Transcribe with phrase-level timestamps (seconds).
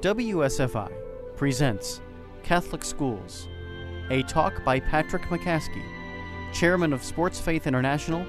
[0.00, 0.92] WSFI
[1.34, 2.00] presents
[2.44, 3.48] Catholic Schools,
[4.10, 5.82] a talk by Patrick McCaskey,
[6.52, 8.24] Chairman of Sports Faith International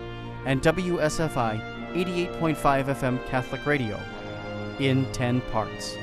[0.47, 4.02] and WSFI 88.5 FM Catholic Radio,
[4.79, 5.96] in 10 parts.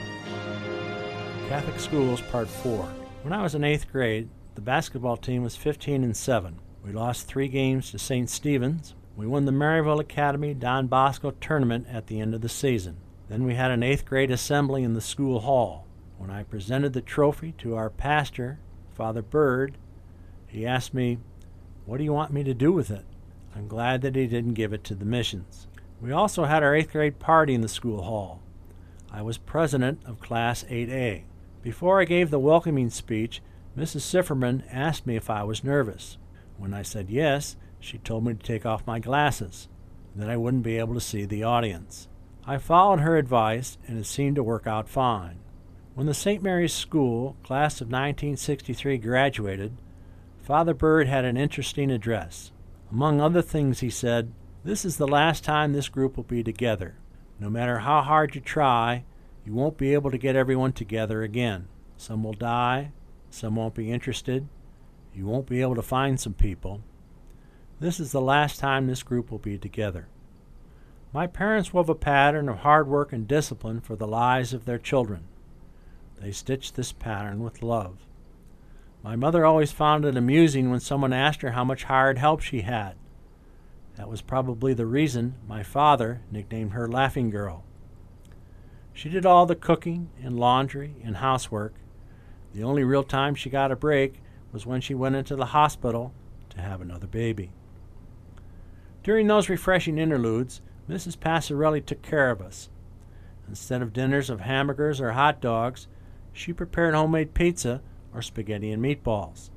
[1.49, 2.85] Catholic Schools Part 4.
[3.25, 6.61] When I was in 8th grade, the basketball team was 15 and 7.
[6.85, 8.31] We lost 3 games to St.
[8.31, 8.95] Stephen's.
[9.17, 12.99] We won the Maryville Academy Don Bosco tournament at the end of the season.
[13.29, 15.87] Then we had an 8th grade assembly in the school hall.
[16.19, 18.61] When I presented the trophy to our pastor,
[18.95, 19.77] Father Bird,
[20.47, 21.19] he asked me,
[21.85, 23.05] What do you want me to do with it?
[23.55, 25.67] I'm glad that he didn't give it to the missions.
[26.01, 28.43] We also had our 8th grade party in the school hall.
[29.11, 31.25] I was president of Class 8A.
[31.63, 33.43] Before I gave the welcoming speech,
[33.77, 34.03] Mrs.
[34.03, 36.17] Sifferman asked me if I was nervous.
[36.59, 39.69] When I said yes, she told me to take off my glasses,
[40.15, 42.09] that I wouldn't be able to see the audience.
[42.49, 45.41] I followed her advice, and it seemed to work out fine.
[45.95, 46.45] When the St.
[46.45, 49.77] Mary's School class of 1963 graduated,
[50.43, 52.53] Father Bird had an interesting address.
[52.93, 56.95] Among other things, he said, This is the last time this group will be together.
[57.41, 59.05] No matter how hard you try,
[59.45, 61.67] you won't be able to get everyone together again.
[61.97, 62.93] Some will die,
[63.29, 64.47] some won't be interested,
[65.13, 66.83] you won't be able to find some people.
[67.81, 70.07] This is the last time this group will be together.
[71.17, 74.77] My parents wove a pattern of hard work and discipline for the lives of their
[74.77, 75.23] children.
[76.21, 77.97] They stitched this pattern with love.
[79.03, 82.61] My mother always found it amusing when someone asked her how much hired help she
[82.61, 82.97] had.
[83.95, 87.65] That was probably the reason my father nicknamed her Laughing Girl.
[88.93, 91.73] She did all the cooking and laundry and housework.
[92.53, 94.21] The only real time she got a break
[94.53, 96.13] was when she went into the hospital
[96.51, 97.53] to have another baby.
[99.03, 101.17] During those refreshing interludes, Mrs.
[101.17, 102.71] Passarelli took care of us.
[103.49, 105.89] Instead of dinners of hamburgers or hot dogs,
[106.33, 107.81] she prepared homemade pizza
[108.15, 109.51] or spaghetti and meatballs.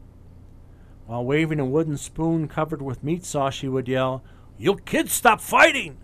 [1.06, 4.24] While waving a wooden spoon covered with meat sauce, she would yell,
[4.58, 5.98] You kids stop fighting!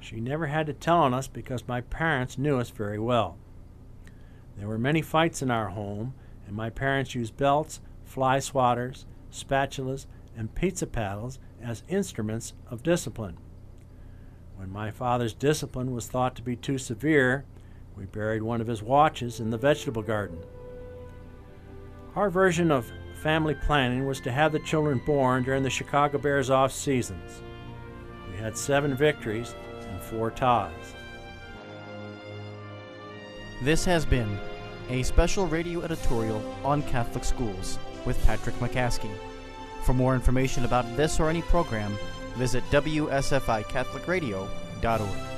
[0.00, 3.36] She never had to tell on us because my parents knew us very well.
[4.56, 6.14] There were many fights in our home,
[6.46, 13.36] and my parents used belts, fly swatters, spatulas, and pizza paddles as instruments of discipline.
[14.56, 17.44] When my father's discipline was thought to be too severe,
[17.94, 20.38] we buried one of his watches in the vegetable garden.
[22.14, 22.90] Our version of
[23.22, 27.42] family planning was to have the children born during the Chicago Bears off seasons.
[28.30, 29.54] We had seven victories
[29.88, 30.94] and four ties.
[33.62, 34.38] This has been
[34.88, 39.10] a special radio editorial on Catholic schools with Patrick McCaskey.
[39.86, 41.96] For more information about this or any program,
[42.34, 45.35] visit WSFICatholicRadio.org.